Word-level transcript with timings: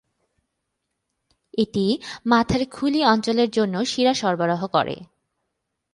এটি 1.53 1.85
মাথার 2.25 2.61
খুলি 2.71 3.01
অঞ্চলের 3.05 3.49
জন্য 3.49 3.75
শিরা 3.85 4.13
সরবরাহ 4.13 4.61
করে। 4.67 4.95